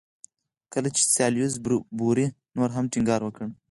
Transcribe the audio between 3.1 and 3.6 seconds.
وکړ.